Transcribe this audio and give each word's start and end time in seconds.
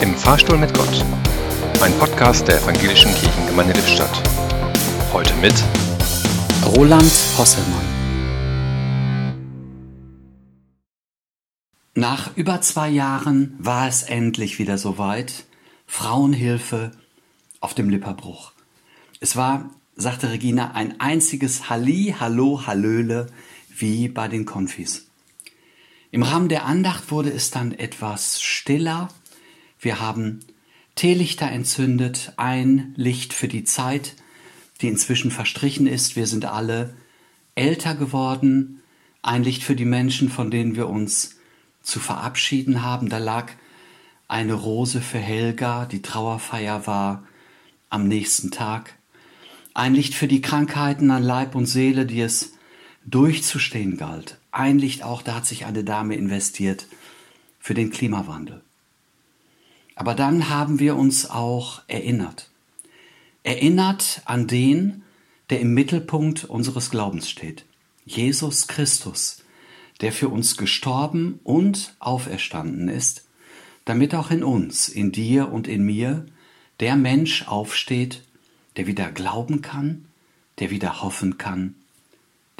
Im 0.00 0.14
Fahrstuhl 0.14 0.56
mit 0.56 0.72
Gott. 0.74 1.04
Ein 1.82 1.92
Podcast 1.98 2.46
der 2.46 2.62
Evangelischen 2.62 3.12
Kirchengemeinde 3.16 3.72
Lippstadt. 3.72 4.22
Heute 5.12 5.34
mit 5.36 5.54
Roland 6.64 7.10
Hosselmann. 7.36 7.84
Nach 11.94 12.36
über 12.36 12.60
zwei 12.60 12.88
Jahren 12.90 13.56
war 13.58 13.88
es 13.88 14.04
endlich 14.04 14.60
wieder 14.60 14.78
soweit. 14.78 15.46
Frauenhilfe 15.88 16.92
auf 17.58 17.74
dem 17.74 17.90
Lipperbruch. 17.90 18.52
Es 19.18 19.34
war, 19.34 19.68
sagte 19.96 20.30
Regina, 20.30 20.74
ein 20.74 21.00
einziges 21.00 21.70
Halli, 21.70 22.14
Hallo, 22.20 22.68
Hallöle 22.68 23.26
wie 23.68 24.06
bei 24.06 24.28
den 24.28 24.44
Konfis. 24.44 25.08
Im 26.12 26.22
Rahmen 26.22 26.48
der 26.48 26.66
Andacht 26.66 27.10
wurde 27.10 27.30
es 27.30 27.50
dann 27.50 27.72
etwas 27.72 28.40
stiller. 28.40 29.08
Wir 29.78 30.00
haben 30.00 30.40
Teelichter 30.94 31.50
entzündet, 31.50 32.32
ein 32.36 32.92
Licht 32.96 33.32
für 33.32 33.48
die 33.48 33.64
Zeit, 33.64 34.16
die 34.80 34.88
inzwischen 34.88 35.30
verstrichen 35.30 35.86
ist. 35.86 36.16
Wir 36.16 36.26
sind 36.26 36.44
alle 36.44 36.94
älter 37.54 37.94
geworden. 37.94 38.82
Ein 39.22 39.44
Licht 39.44 39.62
für 39.62 39.76
die 39.76 39.84
Menschen, 39.84 40.28
von 40.28 40.50
denen 40.50 40.76
wir 40.76 40.88
uns 40.88 41.36
zu 41.82 42.00
verabschieden 42.00 42.82
haben. 42.82 43.08
Da 43.08 43.18
lag 43.18 43.52
eine 44.26 44.54
Rose 44.54 45.00
für 45.00 45.18
Helga, 45.18 45.86
die 45.86 46.02
Trauerfeier 46.02 46.86
war 46.86 47.24
am 47.88 48.08
nächsten 48.08 48.50
Tag. 48.50 48.94
Ein 49.74 49.94
Licht 49.94 50.14
für 50.14 50.28
die 50.28 50.42
Krankheiten 50.42 51.10
an 51.10 51.22
Leib 51.22 51.54
und 51.54 51.66
Seele, 51.66 52.04
die 52.04 52.20
es 52.20 52.54
durchzustehen 53.06 53.96
galt. 53.96 54.38
Ein 54.50 54.78
Licht 54.78 55.02
auch, 55.02 55.22
da 55.22 55.36
hat 55.36 55.46
sich 55.46 55.64
eine 55.64 55.84
Dame 55.84 56.16
investiert 56.16 56.86
für 57.60 57.74
den 57.74 57.90
Klimawandel. 57.90 58.62
Aber 59.98 60.14
dann 60.14 60.48
haben 60.48 60.78
wir 60.78 60.94
uns 60.94 61.28
auch 61.28 61.82
erinnert. 61.88 62.50
Erinnert 63.42 64.22
an 64.26 64.46
den, 64.46 65.02
der 65.50 65.58
im 65.58 65.74
Mittelpunkt 65.74 66.44
unseres 66.44 66.90
Glaubens 66.90 67.28
steht. 67.28 67.64
Jesus 68.04 68.68
Christus, 68.68 69.42
der 70.00 70.12
für 70.12 70.28
uns 70.28 70.56
gestorben 70.56 71.40
und 71.42 71.96
auferstanden 71.98 72.88
ist, 72.88 73.24
damit 73.86 74.14
auch 74.14 74.30
in 74.30 74.44
uns, 74.44 74.88
in 74.88 75.10
dir 75.10 75.50
und 75.50 75.66
in 75.66 75.82
mir, 75.82 76.26
der 76.78 76.94
Mensch 76.94 77.48
aufsteht, 77.48 78.22
der 78.76 78.86
wieder 78.86 79.10
glauben 79.10 79.62
kann, 79.62 80.04
der 80.60 80.70
wieder 80.70 81.02
hoffen 81.02 81.38
kann, 81.38 81.74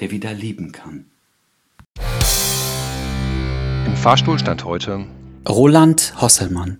der 0.00 0.10
wieder 0.10 0.34
lieben 0.34 0.72
kann. 0.72 1.04
Im 3.86 3.94
Fahrstuhl 3.94 4.40
stand 4.40 4.64
heute 4.64 5.06
Roland 5.48 6.20
Hosselmann. 6.20 6.78